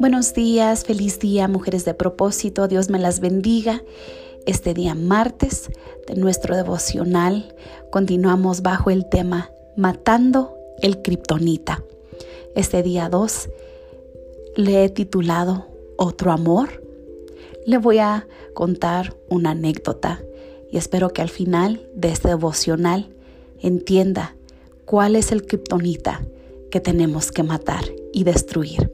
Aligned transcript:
Buenos 0.00 0.32
días, 0.32 0.84
feliz 0.84 1.18
día, 1.18 1.48
mujeres 1.48 1.84
de 1.84 1.92
propósito, 1.92 2.68
Dios 2.68 2.88
me 2.88 2.98
las 2.98 3.20
bendiga. 3.20 3.82
Este 4.46 4.74
día 4.74 4.94
martes 4.94 5.70
de 6.06 6.14
nuestro 6.14 6.56
devocional 6.56 7.54
continuamos 7.90 8.62
bajo 8.62 8.90
el 8.90 9.08
tema 9.08 9.50
Matando 9.76 10.56
el 10.80 11.02
Kryptonita. 11.02 11.84
Este 12.54 12.82
día 12.82 13.08
2 13.08 13.50
le 14.56 14.84
he 14.84 14.88
titulado 14.88 15.66
Otro 15.96 16.32
amor. 16.32 16.82
Le 17.66 17.78
voy 17.78 17.98
a 17.98 18.26
contar 18.54 19.16
una 19.28 19.50
anécdota 19.50 20.22
y 20.70 20.78
espero 20.78 21.10
que 21.10 21.22
al 21.22 21.28
final 21.28 21.86
de 21.94 22.08
este 22.08 22.28
devocional 22.28 23.10
entienda 23.60 24.37
cuál 24.88 25.16
es 25.16 25.32
el 25.32 25.44
Kryptonita 25.44 26.22
que 26.70 26.80
tenemos 26.80 27.30
que 27.30 27.42
matar 27.42 27.84
y 28.10 28.24
destruir. 28.24 28.90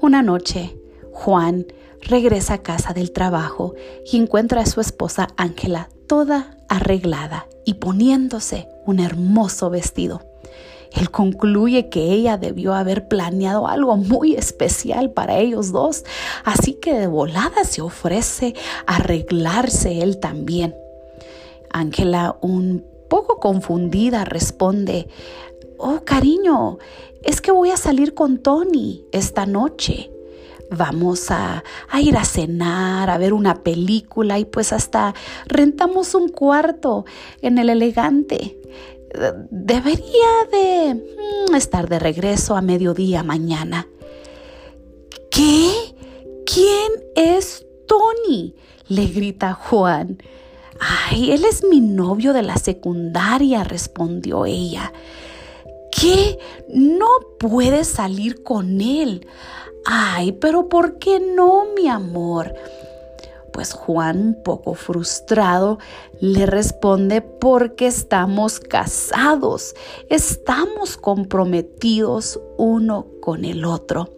Una 0.00 0.22
noche, 0.22 0.78
Juan 1.12 1.66
regresa 2.00 2.54
a 2.54 2.62
casa 2.62 2.94
del 2.94 3.12
trabajo 3.12 3.74
y 4.10 4.16
encuentra 4.16 4.62
a 4.62 4.66
su 4.66 4.80
esposa 4.80 5.28
Ángela 5.36 5.90
toda 6.06 6.56
arreglada 6.70 7.46
y 7.66 7.74
poniéndose 7.74 8.68
un 8.86 8.98
hermoso 8.98 9.68
vestido. 9.68 10.22
Él 10.92 11.10
concluye 11.10 11.90
que 11.90 12.12
ella 12.12 12.38
debió 12.38 12.72
haber 12.72 13.06
planeado 13.06 13.68
algo 13.68 13.98
muy 13.98 14.34
especial 14.34 15.10
para 15.10 15.36
ellos 15.36 15.72
dos, 15.72 16.04
así 16.42 16.72
que 16.72 16.94
de 16.94 17.06
volada 17.06 17.64
se 17.64 17.82
ofrece 17.82 18.54
arreglarse 18.86 20.00
él 20.00 20.20
también. 20.20 20.74
Ángela, 21.70 22.38
un 22.40 22.95
poco 23.08 23.38
confundida, 23.38 24.24
responde, 24.24 25.08
Oh, 25.78 26.02
cariño, 26.04 26.78
es 27.22 27.40
que 27.40 27.52
voy 27.52 27.70
a 27.70 27.76
salir 27.76 28.14
con 28.14 28.38
Tony 28.38 29.04
esta 29.12 29.44
noche. 29.46 30.10
Vamos 30.70 31.30
a, 31.30 31.62
ir 32.00 32.16
a 32.16 32.24
cenar, 32.24 33.10
a 33.10 33.18
ver 33.18 33.32
una 33.32 33.62
película 33.62 34.38
y 34.38 34.44
pues 34.46 34.72
hasta 34.72 35.14
rentamos 35.46 36.14
un 36.14 36.28
cuarto 36.28 37.04
en 37.42 37.58
el 37.58 37.68
elegante. 37.68 38.58
Debería 39.50 40.28
de 40.50 40.94
mm, 40.94 41.54
estar 41.54 41.88
de 41.88 41.98
regreso 41.98 42.56
a 42.56 42.62
mediodía 42.62 43.22
mañana. 43.22 43.86
¿Qué? 45.30 45.70
¿Quién 46.46 46.92
es 47.14 47.66
Tony? 47.86 48.54
le 48.88 49.06
grita 49.06 49.52
Juan. 49.52 50.18
Ay, 50.78 51.32
él 51.32 51.44
es 51.44 51.64
mi 51.64 51.80
novio 51.80 52.32
de 52.32 52.42
la 52.42 52.56
secundaria, 52.56 53.64
respondió 53.64 54.46
ella. 54.46 54.92
¿Qué? 55.90 56.38
No 56.68 57.06
puedes 57.38 57.88
salir 57.88 58.42
con 58.42 58.80
él. 58.80 59.26
Ay, 59.84 60.32
pero 60.32 60.68
¿por 60.68 60.98
qué 60.98 61.20
no, 61.20 61.66
mi 61.74 61.88
amor? 61.88 62.54
Pues 63.52 63.72
Juan, 63.72 64.18
un 64.20 64.42
poco 64.42 64.74
frustrado, 64.74 65.78
le 66.20 66.44
responde 66.44 67.22
porque 67.22 67.86
estamos 67.86 68.60
casados, 68.60 69.74
estamos 70.10 70.98
comprometidos 70.98 72.38
uno 72.58 73.06
con 73.22 73.46
el 73.46 73.64
otro. 73.64 74.10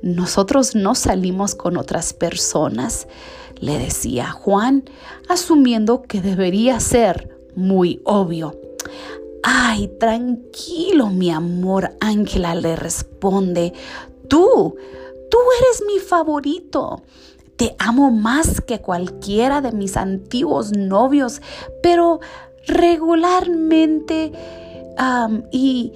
Nosotros 0.00 0.74
no 0.74 0.94
salimos 0.94 1.54
con 1.54 1.76
otras 1.76 2.14
personas, 2.14 3.06
le 3.60 3.78
decía 3.78 4.30
Juan, 4.30 4.84
asumiendo 5.28 6.02
que 6.02 6.20
debería 6.20 6.80
ser 6.80 7.38
muy 7.54 8.00
obvio. 8.04 8.58
Ay, 9.42 9.88
tranquilo, 9.98 11.08
mi 11.08 11.30
amor, 11.30 11.92
Ángela 12.00 12.54
le 12.54 12.76
responde. 12.76 13.72
Tú, 14.28 14.76
tú 15.30 15.38
eres 15.60 15.82
mi 15.86 15.98
favorito. 15.98 17.02
Te 17.56 17.74
amo 17.78 18.10
más 18.10 18.60
que 18.60 18.80
cualquiera 18.80 19.60
de 19.60 19.72
mis 19.72 19.96
antiguos 19.96 20.72
novios, 20.76 21.42
pero 21.82 22.20
regularmente 22.66 24.32
y 25.50 25.92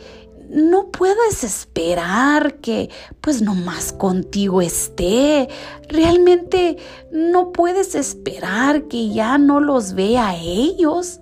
no 0.48 0.90
puedes 0.90 1.44
esperar 1.44 2.56
que 2.60 2.90
pues 3.20 3.42
nomás 3.42 3.92
contigo 3.92 4.62
esté. 4.62 5.48
Realmente 5.88 6.76
no 7.10 7.52
puedes 7.52 7.94
esperar 7.94 8.88
que 8.88 9.10
ya 9.10 9.38
no 9.38 9.60
los 9.60 9.94
vea 9.94 10.28
a 10.28 10.36
ellos. 10.36 11.20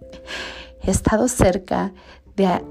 He 0.82 0.90
estado 0.90 1.28
cerca 1.28 1.92
de, 2.36 2.64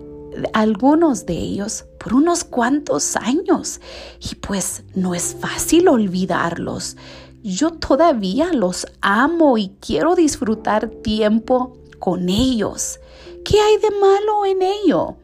algunos 0.54 1.26
de 1.26 1.34
ellos 1.34 1.86
por 2.00 2.14
unos 2.14 2.44
cuantos 2.44 3.16
años 3.16 3.80
y 4.20 4.36
pues 4.36 4.84
no 4.96 5.16
es 5.16 5.36
fácil 5.40 5.88
olvidarlos. 5.88 6.98
Yo 7.44 7.72
todavía 7.72 8.52
los 8.52 8.88
amo 9.02 9.58
y 9.58 9.70
quiero 9.80 10.16
disfrutar 10.16 10.90
tiempo 10.90 11.78
con 12.00 12.30
ellos. 12.30 13.00
¿Qué 13.46 13.60
hay 13.60 13.78
de 13.78 13.92
malo 13.92 14.46
en 14.46 14.62
ello? 14.62 15.18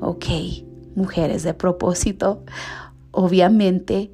Ok, 0.00 0.26
mujeres 0.94 1.42
de 1.42 1.54
propósito, 1.54 2.42
obviamente 3.10 4.10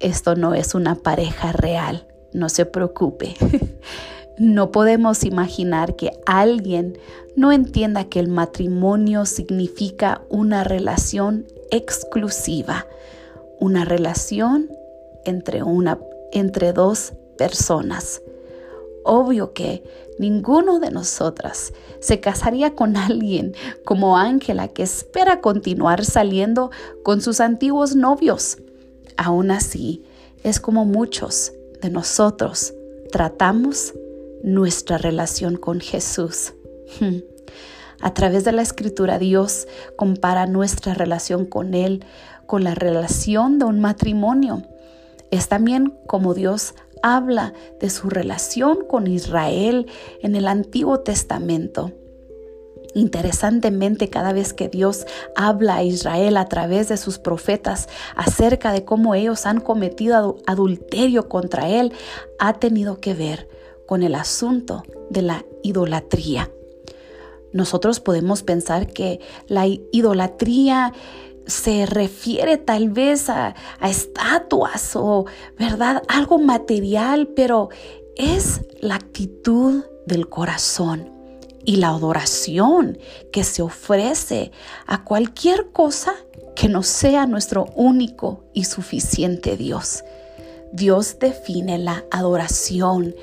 esto 0.00 0.36
no 0.36 0.54
es 0.54 0.74
una 0.74 0.94
pareja 0.96 1.52
real, 1.52 2.06
no 2.32 2.48
se 2.48 2.66
preocupe. 2.66 3.36
No 4.36 4.72
podemos 4.72 5.22
imaginar 5.22 5.94
que 5.94 6.10
alguien 6.26 6.98
no 7.36 7.52
entienda 7.52 8.08
que 8.08 8.18
el 8.18 8.26
matrimonio 8.26 9.26
significa 9.26 10.22
una 10.28 10.64
relación 10.64 11.46
exclusiva, 11.70 12.88
una 13.60 13.84
relación 13.84 14.68
entre, 15.24 15.62
una, 15.62 16.00
entre 16.32 16.72
dos 16.72 17.12
personas. 17.38 18.22
Obvio 19.04 19.52
que 19.52 19.84
ninguno 20.18 20.80
de 20.80 20.90
nosotras 20.90 21.72
se 22.00 22.20
casaría 22.20 22.74
con 22.74 22.96
alguien 22.96 23.54
como 23.84 24.16
Ángela 24.16 24.68
que 24.68 24.82
espera 24.82 25.40
continuar 25.40 26.04
saliendo 26.04 26.70
con 27.02 27.20
sus 27.20 27.40
antiguos 27.40 27.94
novios. 27.94 28.58
Aún 29.16 29.50
así, 29.50 30.02
es 30.42 30.60
como 30.60 30.84
muchos 30.84 31.52
de 31.80 31.90
nosotros 31.90 32.74
tratamos 33.12 33.94
nuestra 34.42 34.98
relación 34.98 35.56
con 35.56 35.80
Jesús. 35.80 36.52
Hmm. 37.00 37.18
A 38.00 38.12
través 38.12 38.44
de 38.44 38.52
la 38.52 38.62
escritura 38.62 39.18
Dios 39.18 39.66
compara 39.96 40.46
nuestra 40.46 40.94
relación 40.94 41.46
con 41.46 41.74
Él 41.74 42.04
con 42.46 42.64
la 42.64 42.74
relación 42.74 43.58
de 43.58 43.64
un 43.64 43.80
matrimonio. 43.80 44.62
Es 45.30 45.48
también 45.48 45.94
como 46.06 46.34
Dios 46.34 46.74
habla 47.04 47.52
de 47.80 47.90
su 47.90 48.08
relación 48.08 48.86
con 48.86 49.06
Israel 49.06 49.86
en 50.22 50.36
el 50.36 50.48
Antiguo 50.48 51.00
Testamento. 51.00 51.92
Interesantemente, 52.94 54.08
cada 54.08 54.32
vez 54.32 54.54
que 54.54 54.70
Dios 54.70 55.04
habla 55.36 55.76
a 55.76 55.82
Israel 55.82 56.38
a 56.38 56.46
través 56.46 56.88
de 56.88 56.96
sus 56.96 57.18
profetas 57.18 57.90
acerca 58.16 58.72
de 58.72 58.86
cómo 58.86 59.14
ellos 59.14 59.44
han 59.44 59.60
cometido 59.60 60.38
adulterio 60.46 61.28
contra 61.28 61.68
Él, 61.68 61.92
ha 62.38 62.54
tenido 62.54 63.00
que 63.00 63.12
ver 63.12 63.50
con 63.86 64.02
el 64.02 64.14
asunto 64.14 64.82
de 65.10 65.20
la 65.20 65.44
idolatría. 65.62 66.50
Nosotros 67.52 68.00
podemos 68.00 68.42
pensar 68.42 68.86
que 68.86 69.20
la 69.46 69.66
idolatría 69.66 70.94
se 71.46 71.86
refiere 71.86 72.56
tal 72.56 72.90
vez 72.90 73.28
a, 73.28 73.54
estatuas 73.82 74.96
o, 74.96 75.26
¿verdad? 75.58 76.02
Algo 76.08 76.38
material, 76.38 77.28
pero 77.28 77.68
es 78.16 78.62
la 78.80 78.96
actitud 78.96 79.84
del 80.06 80.28
corazón 80.28 81.10
y 81.64 81.76
la 81.76 81.88
adoración 81.88 82.98
que 83.32 83.44
se 83.44 83.62
ofrece 83.62 84.52
a 84.86 85.04
cualquier 85.04 85.70
cosa 85.72 86.14
que 86.54 86.68
no 86.68 86.82
sea 86.82 87.26
nuestro 87.26 87.66
único 87.74 88.44
y 88.52 88.64
suficiente 88.64 89.56
Dios. 89.56 90.04
Dios 90.72 91.18
define 91.18 91.78
la 91.78 92.04
adoración 92.10 93.14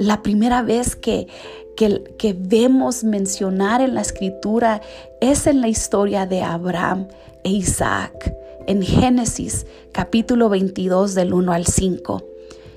la 0.00 0.22
primera 0.22 0.62
vez 0.62 0.96
que, 0.96 1.28
que, 1.76 2.34
vemos 2.38 3.04
mencionar 3.04 3.82
en 3.82 3.94
la 3.94 4.00
escritura 4.00 4.80
es 5.20 5.46
en 5.46 5.60
la 5.60 5.68
historia 5.68 6.24
de 6.24 6.42
Abraham 6.42 7.08
e 7.44 7.50
Isaac, 7.50 8.34
en 8.66 8.82
Génesis 8.82 9.66
capítulo 9.92 10.48
22 10.48 11.14
del 11.14 11.32
1 11.32 11.52
al 11.52 11.66
5. 11.66 12.22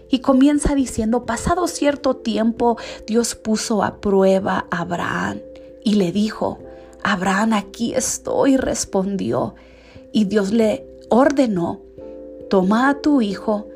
Y 0.09 0.19
comienza 0.19 0.75
diciendo, 0.75 1.25
pasado 1.25 1.67
cierto 1.67 2.15
tiempo, 2.15 2.77
Dios 3.07 3.35
puso 3.35 3.83
a 3.83 3.99
prueba 3.99 4.67
a 4.69 4.81
Abraham 4.81 5.39
y 5.83 5.95
le 5.95 6.11
dijo, 6.11 6.59
Abraham, 7.03 7.53
aquí 7.53 7.93
estoy, 7.93 8.57
respondió. 8.57 9.55
Y 10.11 10.25
Dios 10.25 10.51
le 10.51 10.85
ordenó, 11.09 11.81
toma 12.49 12.89
a 12.89 13.01
tu 13.01 13.21
hijo, 13.21 13.67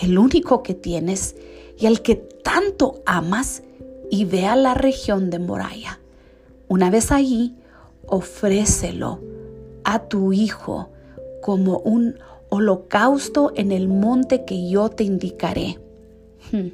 el 0.00 0.18
único 0.18 0.62
que 0.62 0.74
tienes, 0.74 1.36
y 1.78 1.86
al 1.86 2.00
que 2.02 2.16
tanto 2.16 3.02
amas 3.06 3.62
y 4.10 4.24
ve 4.24 4.46
a 4.46 4.56
la 4.56 4.74
región 4.74 5.30
de 5.30 5.38
Moraya. 5.38 6.00
Una 6.68 6.90
vez 6.90 7.12
allí, 7.12 7.54
ofrécelo 8.06 9.31
a 9.84 10.00
tu 10.00 10.32
hijo 10.32 10.90
como 11.42 11.78
un 11.78 12.18
holocausto 12.48 13.52
en 13.56 13.72
el 13.72 13.88
monte 13.88 14.44
que 14.44 14.68
yo 14.68 14.90
te 14.90 15.04
indicaré. 15.04 15.78
Hmm. 16.50 16.68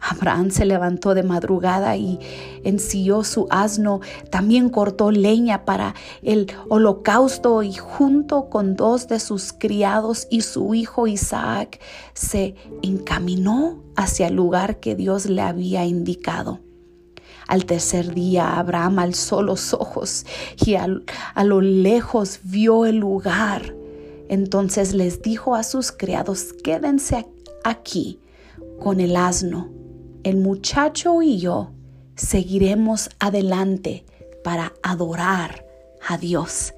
Abraham 0.00 0.50
se 0.50 0.64
levantó 0.64 1.14
de 1.14 1.22
madrugada 1.22 1.96
y 1.96 2.18
ensilló 2.64 3.22
su 3.22 3.46
asno, 3.50 4.00
también 4.30 4.70
cortó 4.70 5.10
leña 5.10 5.64
para 5.66 5.94
el 6.22 6.50
holocausto 6.68 7.62
y 7.62 7.74
junto 7.74 8.48
con 8.48 8.76
dos 8.76 9.08
de 9.08 9.20
sus 9.20 9.52
criados 9.52 10.26
y 10.30 10.40
su 10.40 10.74
hijo 10.74 11.06
Isaac 11.06 11.80
se 12.14 12.54
encaminó 12.82 13.82
hacia 13.94 14.28
el 14.28 14.36
lugar 14.36 14.80
que 14.80 14.94
Dios 14.94 15.26
le 15.26 15.42
había 15.42 15.84
indicado. 15.84 16.60
Al 17.50 17.64
tercer 17.64 18.14
día 18.14 18.60
Abraham 18.60 19.00
alzó 19.00 19.42
los 19.42 19.74
ojos 19.74 20.24
y 20.64 20.76
a, 20.76 20.86
lo 20.86 21.60
lejos 21.60 22.38
vio 22.44 22.86
el 22.86 22.98
lugar. 22.98 23.74
Entonces 24.28 24.94
les 24.94 25.20
dijo 25.20 25.56
a 25.56 25.64
sus 25.64 25.90
criados, 25.90 26.52
quédense 26.52 27.26
aquí 27.64 28.20
con 28.78 29.00
el 29.00 29.16
asno. 29.16 29.68
El 30.22 30.36
muchacho 30.36 31.22
y 31.22 31.40
yo 31.40 31.72
seguiremos 32.14 33.10
adelante 33.18 34.04
para 34.44 34.72
adorar 34.84 35.66
a 36.06 36.18
Dios 36.18 36.72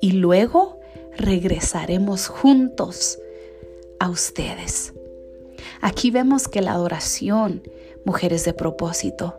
y 0.00 0.12
luego 0.12 0.80
regresaremos 1.18 2.28
juntos 2.28 3.18
a 4.00 4.08
ustedes. 4.08 4.94
Aquí 5.82 6.10
vemos 6.10 6.48
que 6.48 6.62
la 6.62 6.72
adoración, 6.72 7.62
mujeres 8.06 8.46
de 8.46 8.54
propósito, 8.54 9.34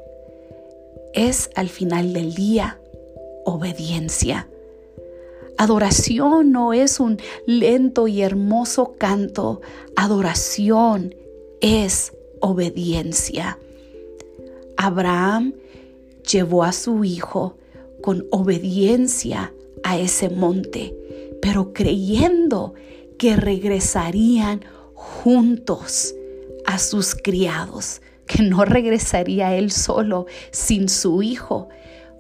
es 1.16 1.50
al 1.56 1.70
final 1.70 2.14
del 2.14 2.36
día 2.36 2.80
obediencia. 3.46 4.48
Adoración 5.58 6.52
no 6.52 6.74
es 6.74 7.00
un 7.00 7.18
lento 7.48 8.08
y 8.08 8.22
hermoso 8.22 8.96
canto, 8.98 9.62
adoración 9.96 11.16
es 11.62 12.12
obediencia. 12.42 13.58
Abraham 14.76 15.54
llevó 16.30 16.64
a 16.64 16.74
su 16.74 17.06
hijo 17.06 17.58
con 18.02 18.28
obediencia 18.32 19.54
a 19.84 19.98
ese 19.98 20.30
monte, 20.30 20.94
pero 21.42 21.72
creyendo 21.72 22.74
que 23.18 23.38
regresarían 23.38 24.66
juntos 24.94 26.14
a 26.66 26.80
sus 26.80 27.16
criados, 27.16 28.02
que 28.26 28.44
no 28.44 28.66
regresaría 28.66 29.56
él 29.56 29.72
solo 29.72 30.26
sin 30.52 30.90
su 30.90 31.22
hijo. 31.22 31.70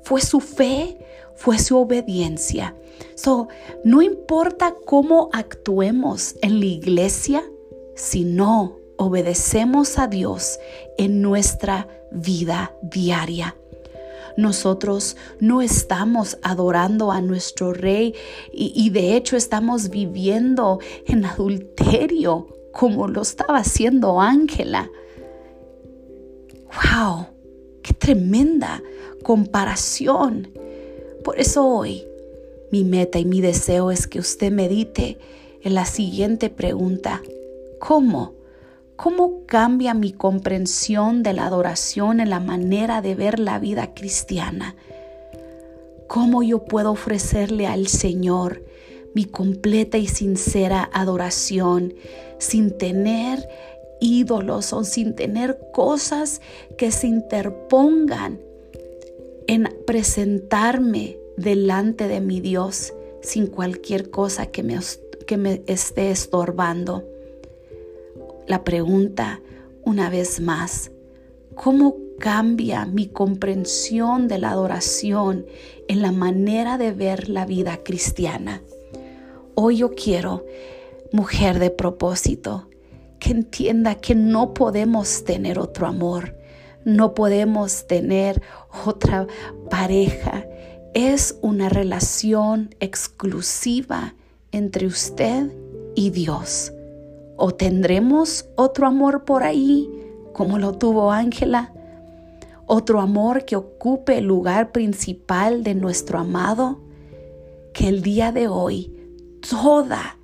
Fue 0.03 0.21
su 0.21 0.39
fe, 0.39 0.97
fue 1.35 1.59
su 1.59 1.77
obediencia. 1.77 2.75
So, 3.15 3.47
no 3.83 4.01
importa 4.01 4.75
cómo 4.85 5.29
actuemos 5.33 6.35
en 6.41 6.59
la 6.59 6.65
iglesia, 6.65 7.43
si 7.95 8.23
no 8.23 8.77
obedecemos 8.97 9.97
a 9.97 10.07
Dios 10.07 10.59
en 10.97 11.21
nuestra 11.21 11.87
vida 12.11 12.73
diaria. 12.81 13.55
Nosotros 14.37 15.15
no 15.39 15.61
estamos 15.61 16.37
adorando 16.41 17.11
a 17.11 17.21
nuestro 17.21 17.73
rey 17.73 18.13
y, 18.53 18.73
y, 18.75 18.89
de 18.89 19.15
hecho 19.15 19.37
estamos 19.37 19.89
viviendo 19.89 20.79
en 21.07 21.25
adulterio 21.25 22.47
como 22.73 23.07
lo 23.07 23.21
estaba 23.21 23.59
haciendo 23.59 24.19
Ángela. 24.19 24.89
¡Wow! 26.75 27.27
¡Qué 27.81 27.93
tremenda 27.93 28.81
comparación! 29.23 30.49
Por 31.23 31.39
eso 31.39 31.67
hoy 31.67 32.05
mi 32.71 32.83
meta 32.83 33.19
y 33.19 33.25
mi 33.25 33.41
deseo 33.41 33.91
es 33.91 34.07
que 34.07 34.19
usted 34.19 34.51
medite 34.51 35.17
en 35.61 35.73
la 35.73 35.85
siguiente 35.85 36.49
pregunta. 36.49 37.21
¿Cómo? 37.79 38.33
¿Cómo 38.95 39.45
cambia 39.45 39.93
mi 39.93 40.11
comprensión 40.11 41.23
de 41.23 41.33
la 41.33 41.45
adoración 41.45 42.19
en 42.19 42.29
la 42.29 42.39
manera 42.39 43.01
de 43.01 43.15
ver 43.15 43.39
la 43.39 43.59
vida 43.59 43.93
cristiana? 43.93 44.75
¿Cómo 46.07 46.43
yo 46.43 46.65
puedo 46.65 46.91
ofrecerle 46.91 47.67
al 47.67 47.87
Señor 47.87 48.63
mi 49.13 49.25
completa 49.25 49.97
y 49.97 50.07
sincera 50.07 50.89
adoración 50.93 51.93
sin 52.37 52.77
tener 52.77 53.47
ídolos 53.99 54.73
o 54.73 54.83
sin 54.83 55.15
tener 55.15 55.59
cosas 55.73 56.41
que 56.77 56.91
se 56.91 57.07
interpongan 57.07 58.39
en 59.47 59.69
presentarme 59.85 61.17
delante 61.37 62.07
de 62.07 62.21
mi 62.21 62.39
Dios 62.39 62.93
sin 63.21 63.47
cualquier 63.47 64.09
cosa 64.09 64.47
que 64.47 64.63
me, 64.63 64.79
que 65.27 65.37
me 65.37 65.63
esté 65.67 66.11
estorbando? 66.11 67.03
la 68.47 68.63
pregunta 68.63 69.41
una 69.83 70.09
vez 70.09 70.39
más, 70.39 70.91
¿cómo 71.55 71.97
cambia 72.19 72.85
mi 72.85 73.07
comprensión 73.07 74.27
de 74.27 74.39
la 74.39 74.51
adoración 74.51 75.45
en 75.87 76.01
la 76.01 76.11
manera 76.11 76.77
de 76.77 76.91
ver 76.91 77.29
la 77.29 77.45
vida 77.45 77.79
cristiana? 77.83 78.61
Hoy 79.55 79.77
yo 79.77 79.91
quiero, 79.91 80.45
mujer 81.11 81.59
de 81.59 81.69
propósito, 81.69 82.67
que 83.19 83.31
entienda 83.31 83.95
que 83.95 84.15
no 84.15 84.53
podemos 84.53 85.23
tener 85.23 85.59
otro 85.59 85.87
amor, 85.87 86.35
no 86.83 87.13
podemos 87.13 87.87
tener 87.87 88.41
otra 88.85 89.27
pareja. 89.69 90.45
Es 90.93 91.37
una 91.41 91.67
relación 91.69 92.73
exclusiva 92.79 94.13
entre 94.51 94.87
usted 94.87 95.51
y 95.95 96.11
Dios. 96.11 96.71
¿O 97.37 97.51
tendremos 97.51 98.45
otro 98.55 98.87
amor 98.87 99.25
por 99.25 99.43
ahí 99.43 99.89
como 100.31 100.57
lo 100.57 100.77
tuvo 100.77 101.11
Ángela? 101.11 101.73
¿Otro 102.67 103.01
amor 103.01 103.45
que 103.45 103.55
ocupe 103.55 104.19
el 104.19 104.25
lugar 104.25 104.71
principal 104.71 105.63
de 105.63 105.75
nuestro 105.75 106.19
amado? 106.19 106.81
Que 107.73 107.89
el 107.89 108.01
día 108.01 108.31
de 108.31 108.47
hoy 108.47 108.95
toda, 109.49 110.17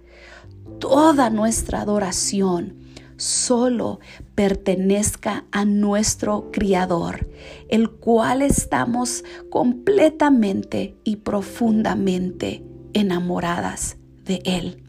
toda 0.79 1.29
nuestra 1.29 1.81
adoración 1.81 2.80
solo 3.21 3.99
pertenezca 4.33 5.45
a 5.51 5.63
nuestro 5.63 6.49
Criador, 6.51 7.27
el 7.69 7.89
cual 7.91 8.41
estamos 8.41 9.23
completamente 9.49 10.95
y 11.03 11.17
profundamente 11.17 12.63
enamoradas 12.93 13.97
de 14.25 14.41
Él. 14.43 14.83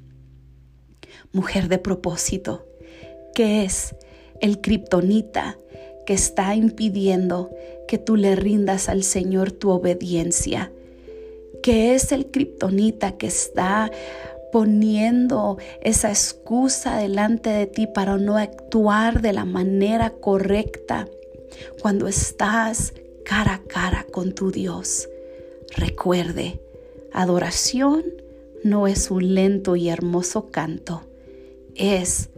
Mujer 1.32 1.68
de 1.68 1.78
propósito, 1.78 2.66
que 3.34 3.64
es 3.64 3.94
el 4.40 4.60
kriptonita 4.60 5.58
que 6.06 6.14
está 6.14 6.54
impidiendo 6.54 7.50
que 7.86 7.98
tú 7.98 8.16
le 8.16 8.34
rindas 8.34 8.88
al 8.88 9.02
Señor 9.02 9.52
tu 9.52 9.70
obediencia, 9.70 10.72
que 11.62 11.94
es 11.94 12.12
el 12.12 12.30
kriptonita 12.30 13.12
que 13.18 13.26
está 13.26 13.90
poniendo 14.52 15.58
esa 15.80 16.10
excusa 16.10 16.98
delante 16.98 17.50
de 17.50 17.66
ti 17.66 17.86
para 17.86 18.18
no 18.18 18.36
actuar 18.36 19.22
de 19.22 19.32
la 19.32 19.44
manera 19.44 20.10
correcta 20.10 21.08
cuando 21.80 22.06
estás 22.06 22.94
cara 23.24 23.54
a 23.54 23.62
cara 23.62 24.06
con 24.12 24.34
tu 24.34 24.50
Dios. 24.52 25.08
Recuerde, 25.76 26.60
adoración 27.12 28.04
no 28.62 28.86
es 28.86 29.10
un 29.10 29.34
lento 29.34 29.74
y 29.74 29.88
hermoso 29.88 30.50
canto 30.50 31.02
es 31.74 32.28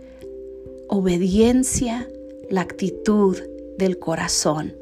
obediencia, 0.88 2.08
la 2.50 2.60
actitud 2.60 3.38
del 3.78 3.98
corazón. 3.98 4.74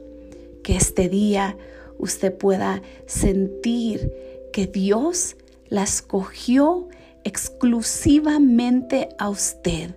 Que 0.63 0.77
este 0.77 1.09
día 1.09 1.57
usted 1.99 2.37
pueda 2.37 2.83
sentir 3.07 4.13
que 4.53 4.67
Dios 4.67 5.37
la 5.69 5.83
escogió 5.83 6.89
exclusivamente 7.25 9.09
a 9.19 9.29
usted 9.29 9.91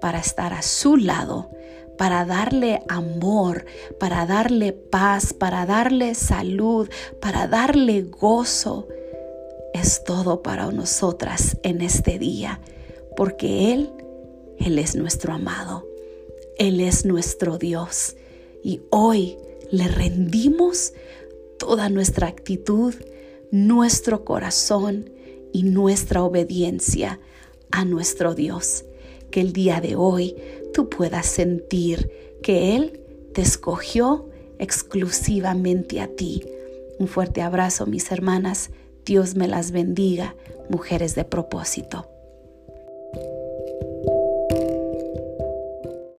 para 0.00 0.18
estar 0.18 0.52
a 0.52 0.62
su 0.62 0.96
lado, 0.96 1.50
para 1.96 2.24
darle 2.24 2.82
amor, 2.88 3.66
para 3.98 4.26
darle 4.26 4.72
paz, 4.72 5.32
para 5.32 5.66
darle 5.66 6.14
salud, 6.14 6.88
para 7.20 7.46
darle 7.48 8.02
gozo. 8.02 8.88
Es 9.74 10.04
todo 10.04 10.42
para 10.42 10.70
nosotras 10.70 11.56
en 11.62 11.82
este 11.82 12.18
día 12.18 12.60
porque 13.18 13.72
Él, 13.72 13.90
Él 14.58 14.78
es 14.78 14.94
nuestro 14.94 15.32
amado, 15.32 15.88
Él 16.56 16.80
es 16.80 17.04
nuestro 17.04 17.58
Dios. 17.58 18.14
Y 18.62 18.82
hoy 18.90 19.36
le 19.72 19.88
rendimos 19.88 20.92
toda 21.58 21.88
nuestra 21.88 22.28
actitud, 22.28 22.94
nuestro 23.50 24.24
corazón 24.24 25.10
y 25.58 25.64
nuestra 25.64 26.22
obediencia 26.22 27.18
a 27.72 27.84
nuestro 27.84 28.36
Dios. 28.36 28.84
Que 29.32 29.40
el 29.40 29.52
día 29.52 29.80
de 29.80 29.96
hoy 29.96 30.36
tú 30.72 30.88
puedas 30.88 31.26
sentir 31.26 32.12
que 32.44 32.76
Él 32.76 33.00
te 33.34 33.42
escogió 33.42 34.28
exclusivamente 34.60 36.00
a 36.00 36.06
ti. 36.06 36.44
Un 37.00 37.08
fuerte 37.08 37.42
abrazo, 37.42 37.86
mis 37.86 38.12
hermanas. 38.12 38.70
Dios 39.04 39.34
me 39.34 39.48
las 39.48 39.72
bendiga, 39.72 40.36
mujeres 40.70 41.16
de 41.16 41.24
propósito. 41.24 42.08